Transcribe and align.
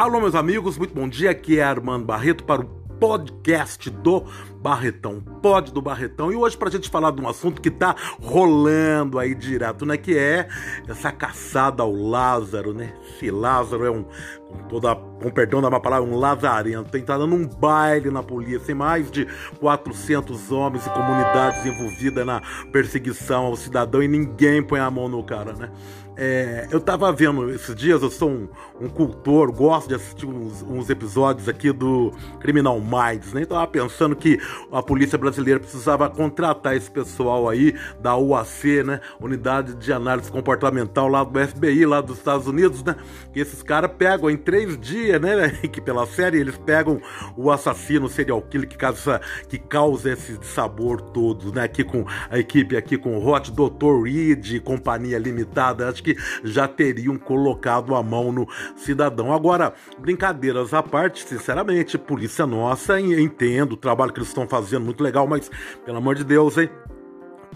Alô, 0.00 0.18
meus 0.18 0.34
amigos, 0.34 0.78
muito 0.78 0.94
bom 0.94 1.06
dia. 1.06 1.30
Aqui 1.30 1.58
é 1.58 1.62
Armando 1.62 2.06
Barreto 2.06 2.42
para 2.44 2.62
o 2.62 2.64
podcast 2.64 3.90
do 3.90 4.24
Barretão, 4.60 5.20
pod 5.40 5.72
do 5.72 5.80
Barretão. 5.80 6.30
E 6.30 6.36
hoje 6.36 6.56
pra 6.56 6.70
gente 6.70 6.90
falar 6.90 7.12
de 7.12 7.20
um 7.20 7.28
assunto 7.28 7.62
que 7.62 7.70
tá 7.70 7.96
rolando 8.20 9.18
aí 9.18 9.34
direto, 9.34 9.86
né? 9.86 9.96
Que 9.96 10.16
é 10.18 10.48
essa 10.86 11.10
caçada 11.10 11.82
ao 11.82 11.92
Lázaro, 11.92 12.74
né? 12.74 12.92
Esse 13.08 13.30
Lázaro 13.30 13.86
é 13.86 13.90
um, 13.90 14.04
com 14.04 14.68
toda, 14.68 14.94
com 14.94 15.30
perdão 15.30 15.62
da 15.62 15.70
minha 15.70 15.80
palavra, 15.80 16.08
um 16.08 16.18
lazarento. 16.18 16.90
Tem 16.90 17.02
tá 17.02 17.16
dando 17.16 17.34
um 17.34 17.46
baile 17.46 18.10
na 18.10 18.22
polícia. 18.22 18.66
Tem 18.66 18.74
mais 18.74 19.10
de 19.10 19.26
400 19.58 20.52
homens 20.52 20.86
e 20.86 20.90
comunidades 20.90 21.64
envolvidas 21.64 22.26
na 22.26 22.42
perseguição 22.70 23.46
ao 23.46 23.56
cidadão 23.56 24.02
e 24.02 24.08
ninguém 24.08 24.62
põe 24.62 24.80
a 24.80 24.90
mão 24.90 25.08
no 25.08 25.24
cara, 25.24 25.54
né? 25.54 25.70
É, 26.22 26.68
eu 26.70 26.78
tava 26.78 27.10
vendo 27.12 27.48
esses 27.48 27.74
dias, 27.74 28.02
eu 28.02 28.10
sou 28.10 28.28
um, 28.28 28.48
um 28.78 28.90
cultor, 28.90 29.50
gosto 29.50 29.88
de 29.88 29.94
assistir 29.94 30.26
uns, 30.26 30.60
uns, 30.62 30.90
episódios 30.90 31.48
aqui 31.48 31.72
do 31.72 32.12
Criminal 32.40 32.78
Minds, 32.78 33.32
né? 33.32 33.46
Tava 33.46 33.66
pensando 33.66 34.14
que 34.14 34.38
a 34.72 34.82
polícia 34.82 35.18
brasileira 35.18 35.60
precisava 35.60 36.08
contratar 36.08 36.76
esse 36.76 36.90
pessoal 36.90 37.48
aí 37.48 37.74
da 38.00 38.16
UAC, 38.16 38.82
né? 38.84 39.00
Unidade 39.20 39.74
de 39.74 39.92
Análise 39.92 40.30
Comportamental 40.30 41.08
lá 41.08 41.24
do 41.24 41.38
FBI, 41.38 41.86
lá 41.86 42.00
dos 42.00 42.18
Estados 42.18 42.46
Unidos, 42.46 42.82
né? 42.82 42.96
Que 43.32 43.40
esses 43.40 43.62
caras 43.62 43.90
pegam 43.96 44.30
em 44.30 44.36
três 44.36 44.78
dias, 44.78 45.20
né? 45.20 45.50
Que 45.70 45.80
pela 45.80 46.06
série 46.06 46.38
eles 46.38 46.56
pegam 46.58 47.00
o 47.36 47.50
assassino, 47.50 48.08
serial 48.08 48.42
killer 48.42 48.68
que 48.68 48.76
causa, 48.76 49.20
que 49.48 49.58
causa 49.58 50.12
esse 50.12 50.38
sabor 50.42 51.00
todo, 51.00 51.52
né? 51.52 51.64
Aqui 51.64 51.84
com 51.84 52.04
a 52.28 52.38
equipe 52.38 52.76
aqui 52.76 52.96
com 52.98 53.16
o 53.16 53.26
Hot, 53.26 53.50
Dr. 53.52 54.02
Reed, 54.04 54.60
companhia 54.62 55.18
limitada, 55.18 55.88
acho 55.88 56.02
que 56.02 56.16
já 56.42 56.66
teriam 56.66 57.16
colocado 57.16 57.94
a 57.94 58.02
mão 58.02 58.32
no 58.32 58.48
cidadão. 58.76 59.32
Agora, 59.32 59.72
brincadeiras 59.98 60.74
à 60.74 60.82
parte, 60.82 61.26
sinceramente, 61.26 61.98
polícia 61.98 62.46
nossa, 62.46 63.00
entendo 63.00 63.72
o 63.72 63.76
trabalho 63.76 64.12
que 64.12 64.18
eles 64.18 64.28
estão 64.28 64.39
fazendo, 64.48 64.84
muito 64.84 65.02
legal, 65.02 65.26
mas 65.26 65.50
pelo 65.84 65.98
amor 65.98 66.14
de 66.14 66.24
Deus, 66.24 66.56
hein? 66.58 66.70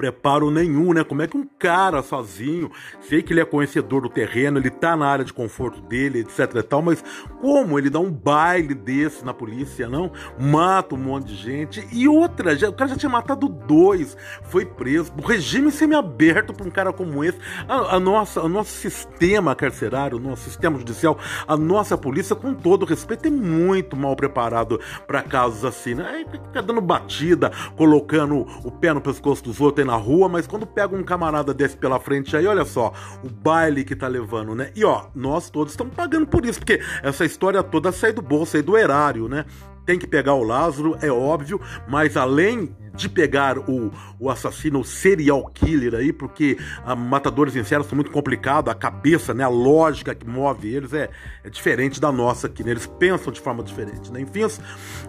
Preparo 0.00 0.50
nenhum, 0.50 0.94
né? 0.94 1.04
Como 1.04 1.20
é 1.20 1.26
que 1.26 1.36
um 1.36 1.46
cara 1.58 2.02
sozinho, 2.02 2.70
sei 3.02 3.22
que 3.22 3.34
ele 3.34 3.40
é 3.40 3.44
conhecedor 3.44 4.00
do 4.00 4.08
terreno, 4.08 4.58
ele 4.58 4.70
tá 4.70 4.96
na 4.96 5.06
área 5.06 5.26
de 5.26 5.30
conforto 5.30 5.82
dele, 5.82 6.20
etc 6.20 6.54
e 6.54 6.62
tal, 6.62 6.80
mas 6.80 7.04
como 7.38 7.78
ele 7.78 7.90
dá 7.90 8.00
um 8.00 8.10
baile 8.10 8.72
desse 8.74 9.22
na 9.22 9.34
polícia, 9.34 9.90
não? 9.90 10.10
Mata 10.38 10.94
um 10.94 10.98
monte 10.98 11.26
de 11.26 11.36
gente. 11.36 11.86
E 11.92 12.08
outra, 12.08 12.56
já, 12.56 12.70
o 12.70 12.72
cara 12.72 12.88
já 12.88 12.96
tinha 12.96 13.10
matado 13.10 13.46
dois, 13.46 14.16
foi 14.44 14.64
preso. 14.64 15.12
O 15.18 15.26
regime 15.26 15.70
semi-aberto 15.70 16.54
para 16.54 16.66
um 16.66 16.70
cara 16.70 16.94
como 16.94 17.22
esse. 17.22 17.38
A, 17.68 17.96
a, 17.96 18.00
nossa, 18.00 18.40
o 18.40 18.48
nosso 18.48 18.70
sistema 18.70 19.54
carcerário, 19.54 20.16
o 20.16 20.20
nosso 20.20 20.44
sistema 20.44 20.78
judicial, 20.78 21.18
a 21.46 21.58
nossa 21.58 21.98
polícia, 21.98 22.34
com 22.34 22.54
todo 22.54 22.86
respeito, 22.86 23.28
é 23.28 23.30
muito 23.30 23.94
mal 23.98 24.16
preparado 24.16 24.80
para 25.06 25.22
casos 25.22 25.62
assim, 25.62 25.94
né? 25.94 26.08
Aí 26.10 26.24
fica 26.24 26.62
dando 26.62 26.80
batida, 26.80 27.52
colocando 27.76 28.46
o 28.64 28.70
pé 28.70 28.94
no 28.94 29.02
pescoço 29.02 29.44
dos 29.44 29.60
outros 29.60 29.89
na 29.90 29.96
rua, 29.96 30.28
mas 30.28 30.46
quando 30.46 30.64
pega 30.64 30.94
um 30.94 31.02
camarada 31.02 31.52
desse 31.52 31.76
pela 31.76 31.98
frente 31.98 32.36
aí, 32.36 32.46
olha 32.46 32.64
só, 32.64 32.92
o 33.24 33.28
baile 33.28 33.82
que 33.82 33.96
tá 33.96 34.06
levando, 34.06 34.54
né? 34.54 34.70
E 34.76 34.84
ó, 34.84 35.06
nós 35.16 35.50
todos 35.50 35.72
estamos 35.72 35.92
pagando 35.94 36.28
por 36.28 36.46
isso, 36.46 36.60
porque 36.60 36.80
essa 37.02 37.24
história 37.24 37.60
toda 37.60 37.90
sai 37.90 38.12
do 38.12 38.22
bolso 38.22 38.56
aí 38.56 38.62
do 38.62 38.78
erário, 38.78 39.28
né? 39.28 39.44
Tem 39.84 39.98
que 39.98 40.06
pegar 40.06 40.34
o 40.34 40.44
Lázaro, 40.44 40.96
é 41.02 41.10
óbvio, 41.10 41.60
mas 41.88 42.16
além 42.16 42.72
de 42.94 43.08
pegar 43.08 43.58
o, 43.58 43.92
o 44.18 44.30
assassino, 44.30 44.84
serial 44.84 45.50
killer 45.52 45.94
aí, 45.94 46.12
porque 46.12 46.58
a 46.84 46.94
matadores 46.94 47.54
em 47.56 47.64
série 47.64 47.84
são 47.84 47.96
muito 47.96 48.10
complicado, 48.10 48.68
a 48.68 48.74
cabeça, 48.74 49.32
né, 49.32 49.44
a 49.44 49.48
lógica 49.48 50.14
que 50.14 50.26
move 50.26 50.74
eles 50.74 50.92
é, 50.92 51.08
é 51.44 51.50
diferente 51.50 52.00
da 52.00 52.10
nossa 52.10 52.46
aqui, 52.46 52.64
né? 52.64 52.70
Eles 52.70 52.86
pensam 52.86 53.32
de 53.32 53.40
forma 53.40 53.62
diferente, 53.62 54.10
né? 54.12 54.20
Enfim, 54.20 54.40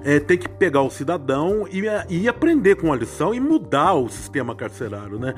é, 0.03 0.19
tem 0.19 0.37
que 0.37 0.49
pegar 0.49 0.81
o 0.81 0.89
cidadão 0.89 1.67
e, 1.71 1.83
e 2.09 2.27
aprender 2.27 2.75
com 2.75 2.91
a 2.91 2.95
lição 2.95 3.33
e 3.33 3.39
mudar 3.39 3.93
o 3.93 4.09
sistema 4.09 4.55
carcerário, 4.55 5.19
né? 5.19 5.33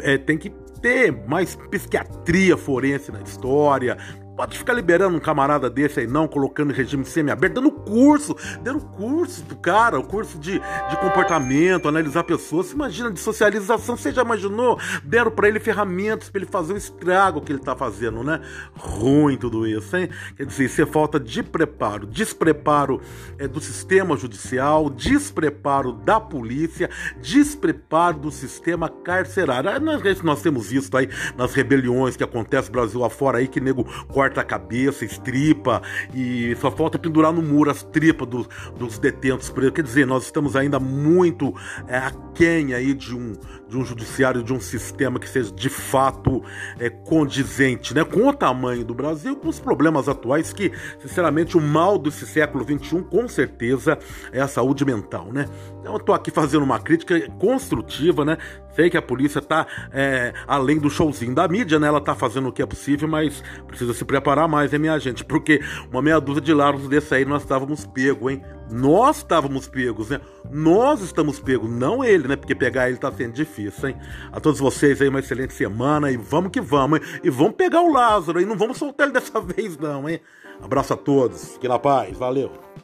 É, 0.00 0.18
tem 0.18 0.36
que 0.36 0.50
ter 0.80 1.12
mais 1.26 1.56
psiquiatria 1.56 2.56
forense 2.58 3.10
na 3.10 3.22
história, 3.22 3.96
Pode 4.36 4.58
ficar 4.58 4.72
liberando 4.72 5.16
um 5.16 5.20
camarada 5.20 5.70
desse 5.70 6.00
aí, 6.00 6.06
não, 6.06 6.26
colocando 6.26 6.72
em 6.72 6.74
regime 6.74 7.04
semi-aberto, 7.04 7.54
dando 7.54 7.70
curso, 7.70 8.36
dando 8.62 8.80
curso 8.80 9.44
pro 9.44 9.56
cara, 9.56 9.98
o 9.98 10.02
curso 10.02 10.38
de, 10.38 10.58
de 10.58 10.96
comportamento, 11.00 11.88
analisar 11.88 12.24
pessoas. 12.24 12.66
Você 12.66 12.74
imagina 12.74 13.12
de 13.12 13.20
socialização, 13.20 13.96
você 13.96 14.10
já 14.10 14.22
imaginou? 14.22 14.78
Deram 15.04 15.30
para 15.30 15.46
ele 15.46 15.60
ferramentas 15.60 16.28
para 16.28 16.40
ele 16.40 16.50
fazer 16.50 16.72
o 16.72 16.76
estrago 16.76 17.40
que 17.40 17.52
ele 17.52 17.60
tá 17.60 17.76
fazendo, 17.76 18.24
né? 18.24 18.40
Ruim 18.76 19.36
tudo 19.36 19.66
isso, 19.66 19.96
hein? 19.96 20.08
Quer 20.36 20.46
dizer, 20.46 20.64
isso 20.64 20.82
é 20.82 20.86
falta 20.86 21.20
de 21.20 21.42
preparo, 21.42 22.04
despreparo 22.04 23.00
é, 23.38 23.46
do 23.46 23.60
sistema 23.60 24.16
judicial, 24.16 24.90
despreparo 24.90 25.92
da 25.92 26.18
polícia, 26.18 26.90
despreparo 27.22 28.18
do 28.18 28.30
sistema 28.32 28.88
carcerário. 28.88 29.80
Nós, 29.80 30.22
nós 30.22 30.42
temos 30.42 30.70
visto 30.70 30.96
aí 30.96 31.08
nas 31.36 31.54
rebeliões 31.54 32.16
que 32.16 32.24
acontecem 32.24 32.72
Brasil 32.72 33.04
afora 33.04 33.38
aí, 33.38 33.46
que 33.46 33.60
nego 33.60 33.84
corta 34.08 34.23
corta 34.24 34.40
a 34.40 34.44
cabeça, 34.44 35.04
estripa 35.04 35.82
e 36.14 36.56
só 36.56 36.70
falta 36.70 36.98
pendurar 36.98 37.30
no 37.30 37.42
muro 37.42 37.70
as 37.70 37.82
tripas 37.82 38.26
dos, 38.26 38.48
dos 38.78 38.98
detentos 38.98 39.50
presos. 39.50 39.74
Quer 39.74 39.82
dizer, 39.82 40.06
nós 40.06 40.24
estamos 40.24 40.56
ainda 40.56 40.80
muito 40.80 41.54
é, 41.86 41.98
aquém 41.98 42.72
aí 42.72 42.94
de 42.94 43.14
um, 43.14 43.34
de 43.68 43.76
um 43.76 43.84
judiciário, 43.84 44.42
de 44.42 44.52
um 44.52 44.60
sistema 44.60 45.18
que 45.18 45.28
seja 45.28 45.52
de 45.52 45.68
fato 45.68 46.42
é, 46.78 46.88
condizente 46.88 47.92
né, 47.94 48.02
com 48.02 48.26
o 48.28 48.32
tamanho 48.32 48.84
do 48.84 48.94
Brasil, 48.94 49.36
com 49.36 49.48
os 49.48 49.60
problemas 49.60 50.08
atuais 50.08 50.52
que, 50.52 50.72
sinceramente, 51.00 51.58
o 51.58 51.60
mal 51.60 51.98
desse 51.98 52.26
século 52.26 52.64
XXI, 52.64 53.02
com 53.02 53.28
certeza, 53.28 53.98
é 54.32 54.40
a 54.40 54.48
saúde 54.48 54.86
mental, 54.86 55.30
né? 55.32 55.46
Então 55.80 55.92
eu 55.92 56.00
tô 56.00 56.14
aqui 56.14 56.30
fazendo 56.30 56.62
uma 56.62 56.80
crítica 56.80 57.28
construtiva, 57.38 58.24
né? 58.24 58.38
Sei 58.74 58.88
que 58.88 58.96
a 58.96 59.02
polícia 59.02 59.40
tá 59.40 59.66
é, 59.92 60.32
além 60.46 60.78
do 60.78 60.88
showzinho 60.88 61.34
da 61.34 61.46
mídia, 61.46 61.78
né? 61.78 61.86
Ela 61.86 62.00
tá 62.00 62.14
fazendo 62.14 62.48
o 62.48 62.52
que 62.52 62.62
é 62.62 62.66
possível, 62.66 63.06
mas 63.06 63.42
precisa 63.66 63.92
se 63.92 64.04
preparar 64.14 64.46
mais, 64.46 64.72
hein, 64.72 64.78
minha 64.78 64.98
gente? 64.98 65.24
Porque 65.24 65.60
uma 65.90 66.00
meia 66.00 66.20
dúzia 66.20 66.40
de 66.40 66.54
largos 66.54 66.88
desse 66.88 67.12
aí 67.14 67.24
nós 67.24 67.42
estávamos 67.42 67.84
pegos, 67.84 68.32
hein? 68.32 68.42
Nós 68.70 69.18
estávamos 69.18 69.66
pegos, 69.66 70.10
né? 70.10 70.20
Nós 70.50 71.00
estamos 71.00 71.40
pegos, 71.40 71.68
não 71.68 72.04
ele, 72.04 72.28
né? 72.28 72.36
Porque 72.36 72.54
pegar 72.54 72.88
ele 72.88 72.96
tá 72.96 73.10
sendo 73.10 73.32
difícil, 73.32 73.88
hein? 73.88 73.96
A 74.32 74.38
todos 74.38 74.60
vocês 74.60 75.02
aí, 75.02 75.08
uma 75.08 75.18
excelente 75.18 75.52
semana 75.52 76.12
e 76.12 76.16
vamos 76.16 76.50
que 76.52 76.60
vamos, 76.60 77.00
hein? 77.00 77.20
E 77.24 77.30
vamos 77.30 77.54
pegar 77.56 77.80
o 77.80 77.92
Lázaro 77.92 78.40
e 78.40 78.44
não 78.44 78.56
vamos 78.56 78.78
soltar 78.78 79.08
ele 79.08 79.14
dessa 79.14 79.40
vez, 79.42 79.76
não, 79.76 80.08
hein? 80.08 80.20
Abraço 80.62 80.94
a 80.94 80.96
todos, 80.96 81.58
que 81.58 81.66
na 81.66 81.78
paz, 81.78 82.16
valeu! 82.16 82.83